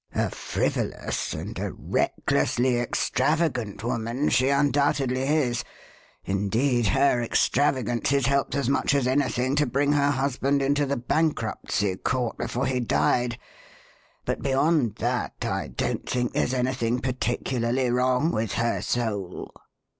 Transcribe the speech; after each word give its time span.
A 0.15 0.31
frivolous 0.31 1.31
and 1.35 1.59
a 1.59 1.71
recklessly 1.73 2.79
extravagant 2.79 3.83
woman 3.83 4.29
she 4.29 4.49
undoubtedly 4.49 5.21
is 5.21 5.63
indeed, 6.25 6.87
her 6.87 7.21
extravagances 7.21 8.25
helped 8.25 8.55
as 8.55 8.67
much 8.67 8.95
as 8.95 9.05
anything 9.05 9.55
to 9.57 9.67
bring 9.67 9.91
her 9.91 10.09
husband 10.09 10.63
into 10.63 10.87
the 10.87 10.97
bankruptcy 10.97 11.97
court 11.97 12.35
before 12.39 12.65
he 12.65 12.79
died 12.79 13.37
but 14.25 14.41
beyond 14.41 14.95
that 14.95 15.35
I 15.43 15.67
don't 15.67 16.09
think 16.09 16.33
there's 16.33 16.55
anything 16.55 16.97
particularly 16.97 17.91
wrong 17.91 18.31
with 18.31 18.53
her 18.53 18.81
'soul.'" 18.81 19.53